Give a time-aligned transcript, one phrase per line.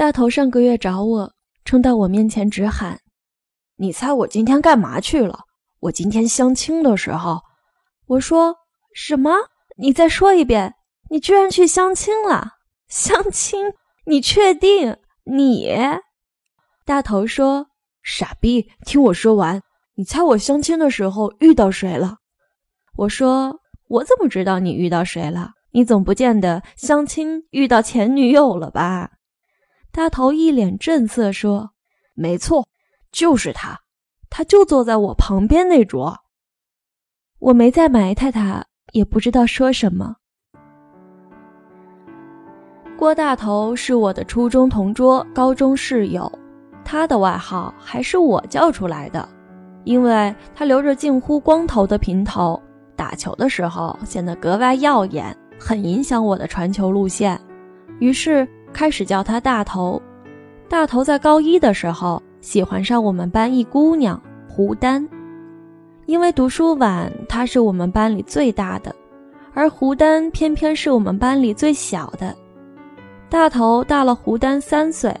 [0.00, 1.30] 大头上个月找我，
[1.62, 2.98] 冲到我面前直喊
[3.76, 5.40] ：“你猜我今天干嘛去了？
[5.78, 7.38] 我今天相亲的时候。”
[8.08, 8.56] 我说
[8.96, 9.30] ：“什么？
[9.76, 10.72] 你再说一遍！
[11.10, 12.52] 你居然去相亲了？
[12.88, 13.74] 相亲？
[14.06, 14.96] 你确定？
[15.24, 15.68] 你？”
[16.86, 17.66] 大头说
[18.02, 19.60] ：“傻逼，听我说完。
[19.96, 22.16] 你猜我相亲的时候遇到谁了？”
[22.96, 25.50] 我说：“我怎么知道你遇到谁了？
[25.72, 29.10] 你总不见得相亲遇到前女友了吧？”
[29.92, 31.70] 大头一脸正色说
[32.14, 32.66] ：“没错，
[33.10, 33.78] 就是他，
[34.28, 36.16] 他就坐在我旁边那桌。”
[37.40, 40.14] 我没再埋汰他，也不知道说什么。
[42.96, 46.30] 郭大头是我的初中同桌、高中室友，
[46.84, 49.26] 他的外号还是我叫出来的，
[49.84, 52.60] 因为他留着近乎光头的平头，
[52.94, 57.40] 打球的时候显得格外耀眼，很影响我的传球路线，
[58.00, 60.00] 于是开始叫他大头。
[60.68, 65.06] 大头在高一的时候喜欢上我们班一姑娘胡丹。
[66.06, 68.94] 因为读书晚，他是我们班里最大的，
[69.54, 72.34] 而胡丹偏偏是我们班里最小的。
[73.28, 75.14] 大头大了胡丹三岁，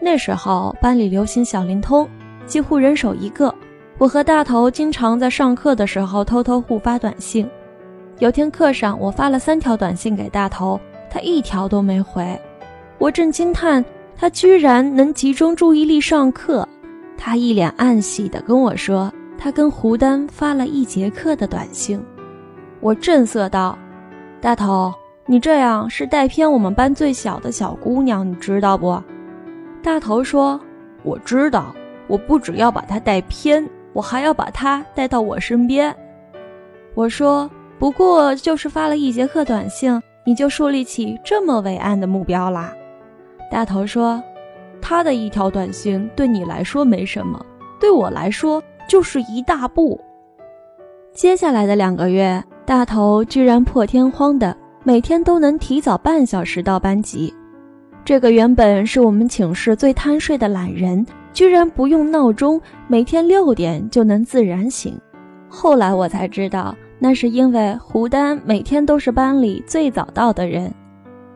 [0.00, 2.08] 那时候班里流行小灵通，
[2.46, 3.54] 几乎人手一个。
[3.98, 7.46] 我和大头经常在上课的时候偷偷互发短信。
[8.18, 12.40] 有天课上，我发了三条短信给大头，他一条都没回。
[12.98, 13.84] 我正惊叹
[14.16, 16.68] 他居然能集中注意力上课，
[17.16, 19.12] 他一脸暗喜地跟我说。
[19.40, 22.04] 他跟胡丹发了一节课的短信，
[22.80, 23.78] 我正色道
[24.42, 24.92] ：“大头，
[25.26, 29.00] 你这样是带偏我们班最小的小姑娘，你知道不？”
[29.80, 30.60] 大头说
[31.04, 31.72] ：“我知道，
[32.08, 35.94] 我不只要把她带偏，我还要把她带到我身边。”
[36.96, 42.74] 我说：“不过就是发了一节课短信，你就树立起这么伟岸的目标啦？”
[43.50, 44.22] 大头说
[44.80, 47.44] ：“他的一条短信对你来说没什么，
[47.80, 50.00] 对我来说。”就是一大步。
[51.12, 57.30] 接下来的两个月，大头居然破天荒的每天都能提早半小时到班级。
[58.02, 61.04] 这个原本是我们寝室最贪睡的懒人，
[61.34, 64.98] 居然不用闹钟，每天六点就能自然醒。
[65.50, 70.72] 后来我才知道，那是因为胡丹每天都是班里最早到的人。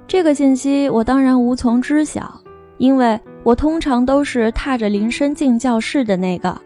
[0.07, 2.39] 这个信息我当然无从知晓，
[2.77, 6.57] 因为我通常都是踏着铃声进教室的那个。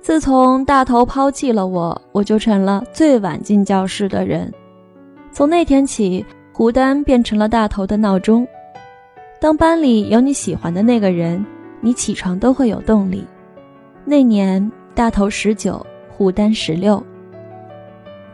[0.00, 4.52] 自从大头抛弃了我，我就成了最晚进教室的人。
[5.32, 8.46] 从那天起，胡丹变成了大头的闹钟。
[9.40, 11.44] 当班里有你喜欢的那个人，
[11.80, 13.24] 你起床都会有动力。
[14.04, 17.02] 那年，大头十九，胡丹十六。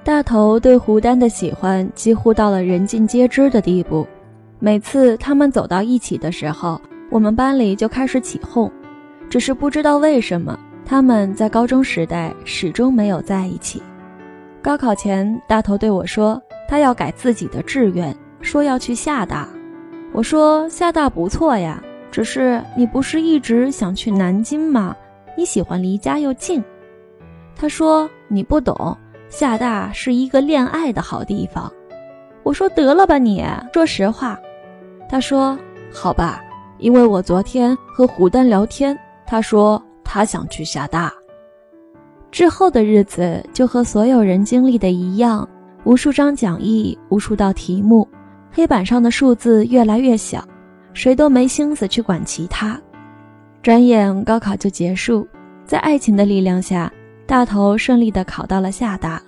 [0.03, 4.07] 大头对胡丹的喜欢几乎到了人尽皆知的地步。
[4.59, 8.71] 每次他们走到一起的时候，我们班里就开始起哄，
[9.29, 10.59] 只是不知道为什么。
[10.87, 13.83] 他们在高中时代始终没有在一起。
[14.63, 19.49] 高考前，大头对我说，他要改自己的志愿，说要去厦大。
[20.13, 24.95] 我说厦大不错呀，只是你不是一直想去南京吗？
[25.37, 26.63] 你喜欢离家又近。
[27.57, 28.97] 他说你不懂，
[29.29, 31.73] 厦大是一个恋爱的好地方。
[32.45, 34.39] 我说得了吧，你说实话。
[35.09, 35.59] 他说
[35.93, 36.41] 好吧，
[36.79, 38.97] 因为我昨天和胡丹聊天，
[39.27, 39.83] 他说。
[40.07, 41.13] 他想去厦大。
[42.31, 45.49] 之后的日子就和所有人经历的一样，
[45.83, 48.07] 无数张讲义，无数道题目，
[48.53, 50.47] 黑板上的数字越来越小，
[50.93, 52.81] 谁都没心思去管其他。
[53.61, 55.27] 转眼高考就结束，
[55.65, 56.93] 在爱情的力量下，
[57.27, 59.21] 大头顺利的考到了厦大。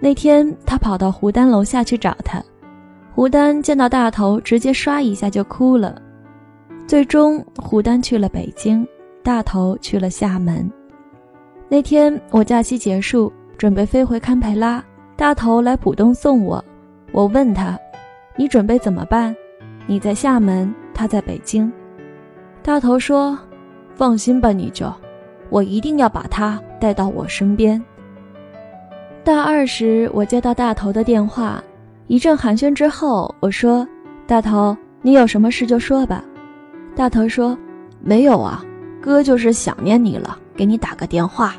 [0.00, 2.42] 那天他跑到胡丹楼下去找他，
[3.14, 6.00] 胡丹见到大头，直接唰一下就哭了。
[6.86, 8.86] 最终，胡丹去了北京。
[9.24, 10.68] 大头去了厦门。
[11.68, 14.82] 那天我假期结束，准备飞回堪培拉，
[15.14, 16.62] 大头来浦东送我。
[17.12, 17.78] 我问他
[18.34, 19.32] ：“你准备怎么办？
[19.86, 21.72] 你在厦门，他在北京。”
[22.64, 23.38] 大头说
[23.94, 24.92] ：“放心吧，你就，
[25.50, 27.80] 我一定要把他带到我身边。”
[29.22, 31.62] 大二时，我接到大头的电话，
[32.06, 33.86] 一阵寒暄之后，我说
[34.26, 36.22] ：“大头，你有什么事就说吧。”
[36.94, 37.56] 大头说
[38.02, 38.64] ：“没有啊。”
[39.00, 41.54] 哥就是想念你了，给你打个电话。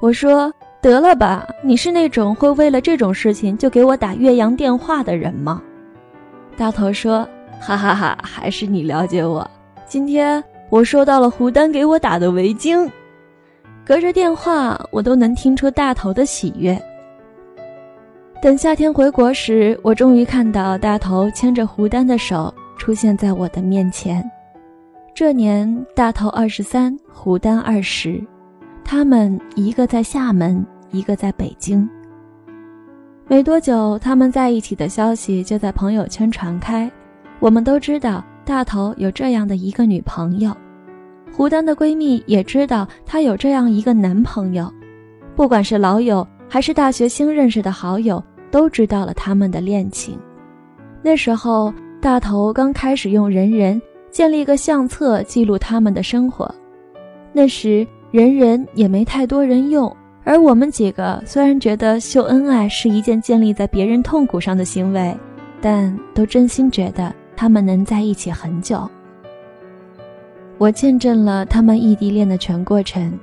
[0.00, 5.60] 我说得了吧，你是那种会为了这种事情就给我打岳阳电话的人吗？
[6.56, 7.28] 大头说
[7.60, 9.44] 哈哈哈，还是你了解我。
[9.84, 12.88] 今天我收到了胡丹给我打的围巾，
[13.84, 16.80] 隔着电话我都能听出大头的喜悦。
[18.40, 24.24] 等夏天回国时，我终于看到大头牵着胡丹的手出现在我的面前。
[25.12, 28.24] 这年，大头二十三，胡丹二十，
[28.84, 31.88] 他们一个在厦门，一个在北京。
[33.26, 36.88] 没多久，他们在一起的消息就在朋友圈传开。
[37.40, 40.56] 我们都知道大头有这样的一个女朋友，
[41.32, 44.72] 胡丹的闺蜜也知道她有这样一个男朋友。
[45.34, 50.18] 不管是老友还是大学新认识的好友，都知道了他们的恋情。
[51.02, 53.80] 那时候，大头刚开始用人人
[54.10, 56.52] 建立一个相册记录他们的生活。
[57.32, 59.94] 那时，人人也没太多人用。
[60.24, 65.16] 而我们几个虽然觉得秀恩爱是一件建立在别人痛苦上的行为，
[65.60, 68.86] 但都真心觉得他们能在一起很久。
[70.58, 73.18] 我见证了他们异地恋的全过程，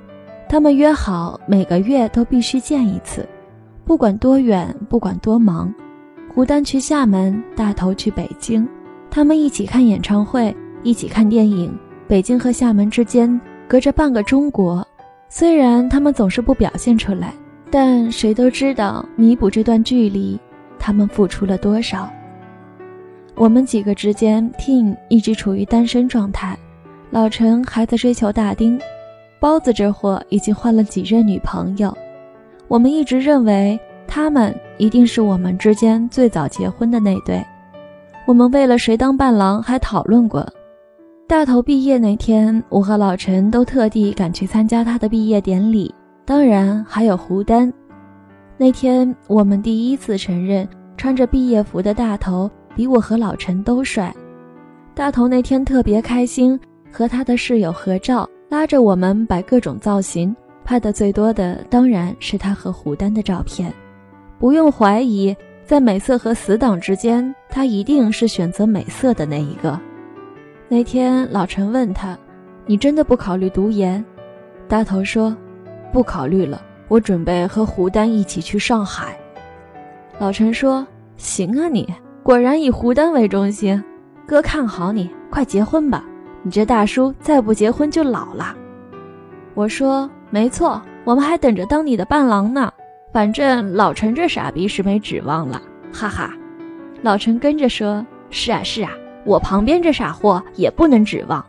[0.48, 3.28] 他们约好每个月都必须见一次，
[3.84, 5.72] 不管多远，不管多忙。
[6.32, 8.66] 胡丹去厦门，大头去北京，
[9.10, 11.76] 他们一起看演唱会，一起看电影。
[12.06, 14.86] 北京和厦门之间隔着半个中国。
[15.28, 17.34] 虽然他们总是不表现出来，
[17.70, 20.38] 但谁都知道弥补这段距离，
[20.78, 22.08] 他们付出了多少。
[23.34, 26.56] 我们几个之间，Tin 一直处于单身状态，
[27.10, 28.80] 老陈还在追求大丁，
[29.40, 31.96] 包子这货已经换了几任女朋友。
[32.68, 37.44] 我们一直认为他们一定是我们之间最早结婚的那对。
[38.26, 40.46] 我们为了谁当伴郎还讨论过。
[41.28, 45.92] 大头毕业那天，我和老陈都特地赶去参加他的毕业典礼，
[46.24, 47.72] 当然还有胡丹。
[48.56, 54.14] 那天我们第一次承认，穿着毕业服的大头比我和老陈都帅。
[54.94, 56.58] 大头那天特别开心，
[56.90, 60.34] 和他的室友合照，拉着我们摆各种造型，
[60.64, 63.72] 拍的最多的当然是他和胡丹的照片。
[64.38, 69.78] 不用怀疑，在美色和死党之间，他一定是选择美色的那一个。
[70.68, 72.16] 那天，老陈问他
[72.66, 74.04] ：“你真的不考虑读研？”
[74.68, 75.36] 大头说
[75.92, 79.16] ：“不考虑了，我准备和胡丹一起去上海。”
[80.18, 81.88] 老陈说：“行啊，你
[82.22, 83.82] 果然以胡丹为中心，
[84.26, 86.04] 哥看好你，快结婚吧！
[86.46, 88.54] 你这大叔再不结婚就老了。”
[89.54, 92.72] 我说：“没错，我们还等着当你的伴郎呢。
[93.12, 95.60] 反正老陈这傻逼是没指望了。”
[95.92, 96.32] 哈哈，
[97.02, 98.92] 老陈跟着说：“是啊，是啊。”
[99.26, 101.44] 我旁边这傻货也不能指望。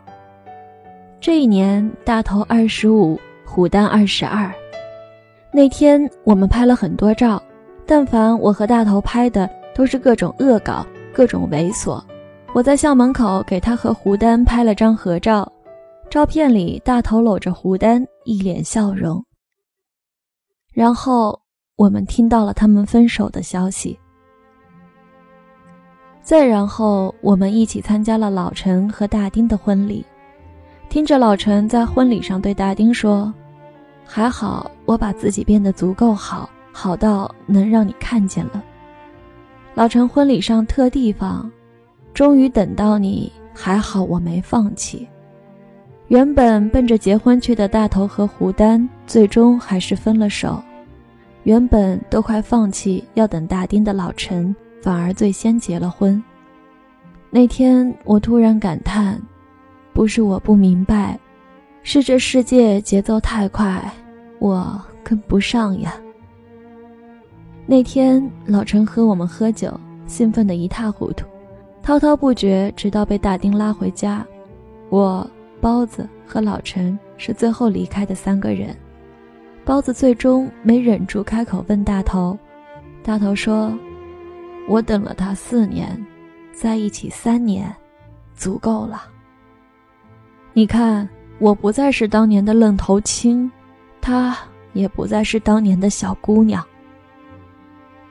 [1.20, 4.50] 这一年，大头二十五，虎丹二十二。
[5.52, 7.40] 那天我们拍了很多照，
[7.86, 10.84] 但凡我和大头拍的，都是各种恶搞，
[11.14, 12.02] 各种猥琐。
[12.58, 15.48] 我在校门口给他和胡丹拍了张合照，
[16.10, 19.24] 照片里大头搂着胡丹，一脸笑容。
[20.72, 21.40] 然后
[21.76, 23.96] 我们听到了他们分手的消息。
[26.20, 30.04] 再然后，我们一起参加了老陈和大丁的婚礼，
[30.88, 33.32] 听着老陈在婚礼上对大丁说
[34.04, 38.60] ：“还好我把自己变得足够好，好到能让你看见了。”
[39.74, 41.48] 老陈婚礼上特地放
[42.18, 45.06] ：“终于等到你，还好我没放弃。”
[46.08, 50.60] 原本奔着结婚去的大头和胡丹，最终还是分了手。
[51.44, 54.52] 原本都快放弃要等大丁的老陈。
[54.82, 56.20] 反而最先结了婚。
[57.30, 59.20] 那天我突然感叹，
[59.92, 61.16] 不是我不明白，
[61.84, 63.92] 是这世界节奏太快，
[64.40, 65.94] 我跟不上呀。
[67.64, 71.26] 那天老陈和我们喝酒，兴奋得一塌糊涂，
[71.88, 74.22] 滔滔不绝，直到被大丁拉回家。
[74.90, 75.26] 我、
[75.58, 78.76] 包子和老陈是最后离开的三个人。
[79.64, 82.36] 包子最终没忍住开口问大头，
[83.02, 83.72] 大头说。
[84.68, 86.06] 我等了他四年，
[86.52, 87.74] 在一起三年，
[88.34, 89.04] 足够了。
[90.52, 93.50] 你看，我不再是当年的愣头青，
[93.98, 94.36] 她
[94.74, 96.62] 也不再是当年的小姑娘。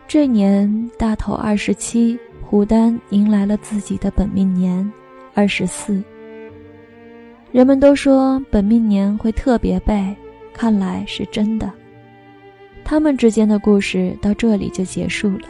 [0.08, 4.90] 这年，大头二十七，胡丹迎来了自己的本命年，
[5.34, 6.02] 二十四。
[7.52, 10.16] 人们都说本命年会特别背，
[10.54, 11.70] 看来是真的。
[12.86, 15.50] 他们之间的故事到这里就结束了。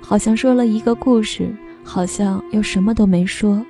[0.00, 3.64] 好像说了一个故事，好像又什么都没说。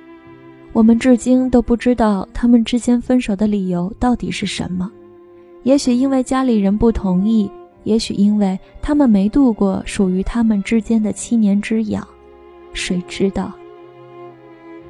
[0.73, 4.91] 我们至今都不知道他们之间分手的理由到底是什么。
[5.61, 7.47] 也许因为家里人不同意，
[7.83, 12.05] 也许因为他们没度过属于他们之间的七年之痒，
[12.75, 13.51] 谁知道？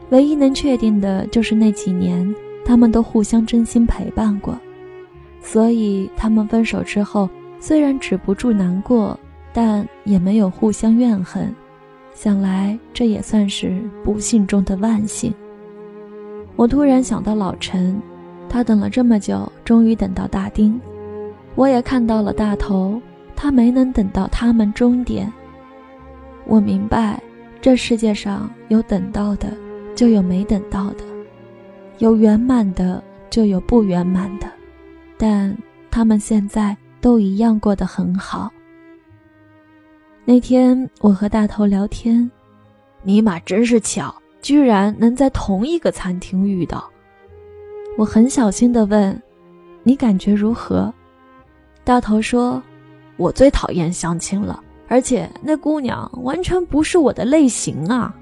[0.09, 4.59] 唯一能确定的就是那几年，他们都互相真心陪伴过。
[5.41, 9.17] 所以他们分手之后，虽然止不住难过。
[9.57, 11.49] 但也没有互相怨恨，
[12.13, 15.33] 想来这也算是不幸中的万幸。
[16.57, 17.97] 我突然想到老陈，
[18.49, 20.77] 他等了这么久，终于等到大丁。
[21.55, 23.01] 我也看到了大头，
[23.33, 25.31] 他没能等到他们终点。
[26.45, 27.23] 我明白，
[27.65, 29.51] 这世界上有等到的，
[29.95, 31.03] 就有没等到的；
[31.97, 34.47] 有圆满的，就有不圆满的。
[35.17, 35.57] 但
[35.89, 38.51] 他们现在都一样过得很好。
[40.25, 42.29] 那天我和大头聊天，
[43.01, 44.13] 尼玛真是巧。
[44.43, 46.87] 居然能在同一个餐厅遇到，
[47.97, 49.19] 我很小心地问
[49.81, 50.93] ：“你感觉如何？”
[51.83, 52.61] 大头说
[53.17, 58.13] ：“我最讨厌相亲了，而且那姑娘完全不是我的类型啊！”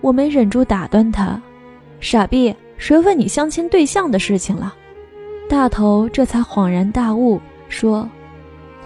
[0.00, 1.40] 我没忍住打断他
[2.00, 4.74] ：“傻逼，谁问你相亲对象的事情了？”
[5.48, 8.08] 大头这才恍然大悟，说：“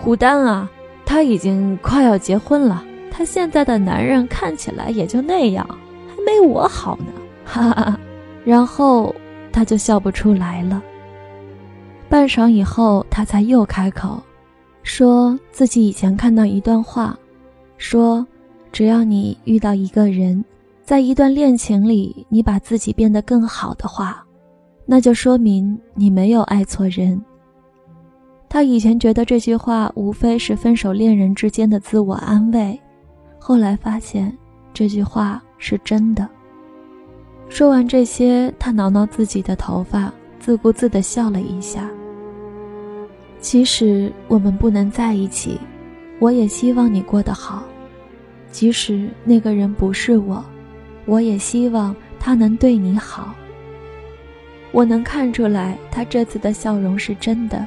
[0.00, 0.70] 胡丹啊，
[1.04, 5.66] 他已经快要结婚了，他现在的男人看起来也就那样。”
[6.08, 7.12] 还没我好呢，
[7.44, 7.98] 哈哈，
[8.44, 9.14] 然后
[9.52, 10.82] 他就笑不出来了。
[12.08, 14.22] 半晌以后，他才又开口，
[14.82, 17.18] 说自己以前看到一段话，
[17.76, 18.26] 说
[18.70, 20.44] 只要你遇到一个人，
[20.82, 24.24] 在一段恋情里，你把自己变得更好的话，
[24.84, 27.20] 那就说明你没有爱错人。
[28.48, 32.78] 他以前觉得这句话无非是分手恋人之间的自我安慰，
[33.38, 34.36] 后来发现
[34.74, 35.42] 这句话。
[35.64, 36.28] 是真的。
[37.48, 41.88] 说完这些，他挠挠自己的头发，自顾自地笑了一下。
[43.42, 45.58] 即使我们不能在一起，
[46.20, 47.64] 我也希望你过得好。
[48.52, 50.42] 即使那个人不是我，
[51.06, 53.34] 我也希望他能对你好。
[54.70, 57.66] 我能看出来，他这次的笑容是真的，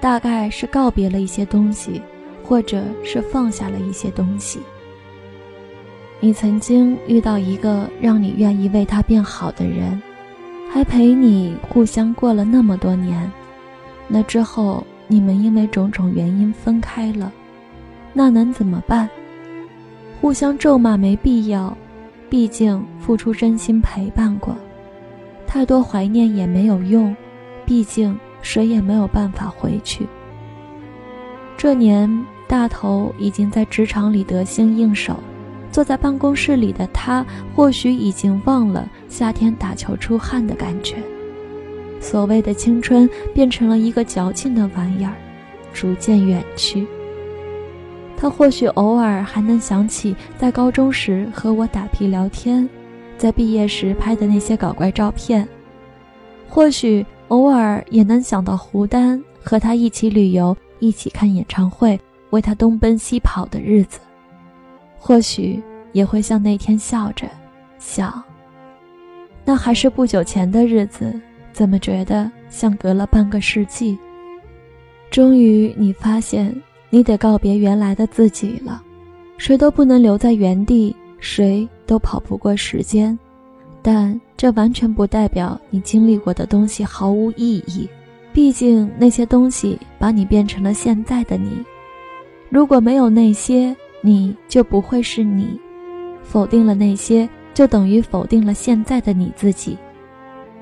[0.00, 2.00] 大概是告别了一些东西，
[2.44, 4.60] 或者是放下了一些东西。
[6.20, 10.00] 你曾经遇到一个让你愿意为他变好的人，
[10.72, 13.30] 还陪你互相过了那么多年，
[14.06, 17.32] 那之后你们因为种种原因分开了，
[18.12, 19.10] 那能怎么办？
[20.20, 21.76] 互相咒骂没必要，
[22.28, 24.56] 毕竟付出真心陪伴过，
[25.48, 27.14] 太多怀念也没有用，
[27.66, 30.06] 毕竟谁也没有办法回去。
[31.56, 32.08] 这年
[32.46, 35.16] 大头已经在职场里得心应手。
[35.72, 40.96] 坐在办公室里的他，或许已经忘了夏天打球出汗的感觉。
[42.00, 45.14] 所谓的青春变成了一个矫情的玩意儿，
[45.72, 46.86] 逐渐远去。
[48.16, 52.68] 他或许偶尔还能想起在高中时和我打屁聊天，
[53.16, 55.46] 在毕业时拍的那些搞怪照片，
[56.48, 61.98] 或许偶尔也能想到胡丹和他一起旅游、一起看演唱会、
[62.30, 64.00] 为他东奔西跑的日子。
[64.98, 67.26] 或许也会像那天笑着
[67.78, 68.22] 想，
[69.46, 71.18] 那还是不久前的日子，
[71.52, 73.98] 怎么觉得像隔了半个世纪？
[75.10, 76.54] 终于，你发现
[76.88, 78.82] 你得告别原来的自己了。
[79.36, 83.18] 谁都不能留在原地，谁都跑不过时间，
[83.82, 87.88] 但这完全不代表你经历过的东西毫无意义。
[88.32, 91.50] 毕竟那些东西把你变成了现在的你。
[92.48, 95.58] 如果没有那些，你就不会是你，
[96.22, 99.76] 否定了那些，就等于否定了现在的你自己。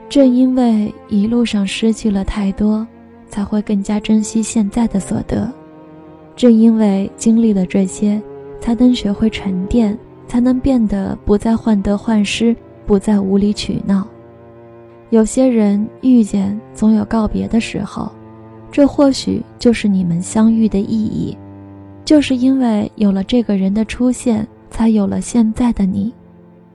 [0.09, 2.87] 正因为一路上失去了太多，
[3.29, 5.51] 才会更加珍惜现在的所得。
[6.35, 8.21] 正因为经历了这些，
[8.59, 9.97] 才能学会沉淀，
[10.27, 14.07] 才能变得不再患得患失，不再无理取闹。
[15.11, 18.11] 有些人遇见总有告别的时候，
[18.71, 21.37] 这或许就是你们相遇的意义。
[22.05, 26.11] 就是因为有了这个人的出现，才有了现在的你。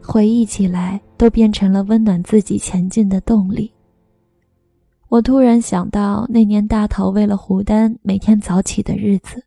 [0.04, 3.72] 回忆起来，都变成了温暖自己前进的动力。
[5.08, 9.42] 我突然想到那年大头为了胡丹每天早起的日子，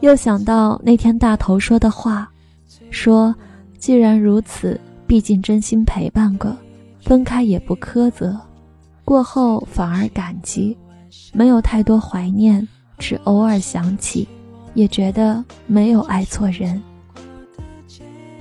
[0.00, 2.26] 又想到那天大头说的话，
[2.88, 3.36] 说
[3.76, 6.56] ：“既然如此，毕竟真心陪伴过，
[7.02, 8.34] 分开也不苛责，
[9.04, 10.74] 过后反而感激，
[11.34, 14.26] 没有太多怀念，只偶尔想起。”
[14.72, 16.82] 也觉得没有爱错人，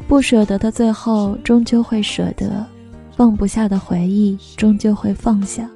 [0.07, 2.65] 不舍得的最后终究会舍得，
[3.15, 5.67] 放不下的回忆终究会放下，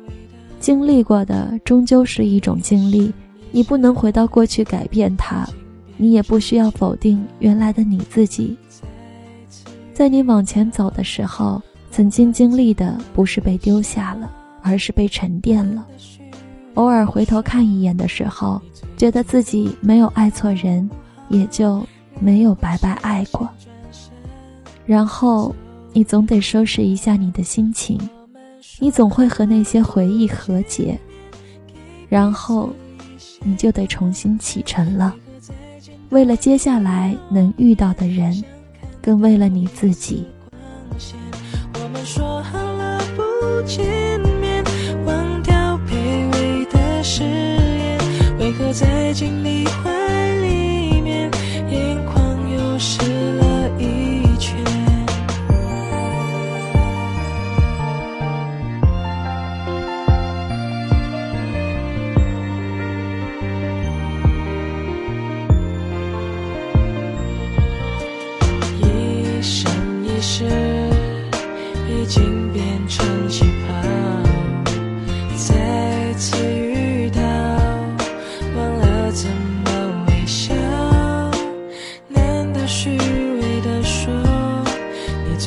[0.59, 3.11] 经历过的终究是一种经历，
[3.51, 5.47] 你不能回到过去改变它，
[5.97, 8.55] 你也不需要否定原来的你自己。
[9.93, 14.31] 在你往前走的时候，曾经经历的不是被丢下了，
[14.61, 15.85] 而是被沉淀了。
[16.75, 18.61] 偶尔回头看一眼的时候，
[18.95, 20.87] 觉得自己没有爱错人，
[21.29, 21.83] 也就
[22.19, 23.49] 没有白白爱过。
[24.89, 25.55] 然后
[25.93, 27.95] 你总得收拾一下你的心情，
[28.79, 30.97] 你总会和那些回忆和解，
[32.09, 32.71] 然后
[33.43, 35.13] 你就得重新启程了。
[36.09, 38.43] 为了接下来能遇到的人，
[38.99, 40.25] 更为了你自己。
[41.75, 44.63] 我们说好了不见面，
[45.05, 47.99] 忘掉卑微的誓言，
[48.39, 49.65] 为何在经历？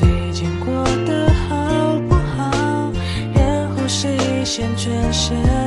[0.02, 2.92] 最近过得好不好？
[3.32, 5.61] 然后谁先转身？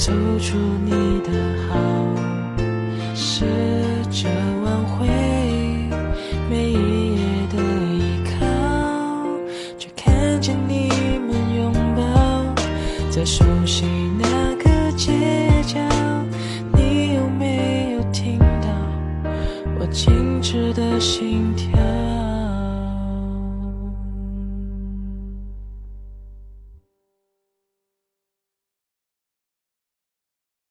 [0.00, 1.30] 走出你的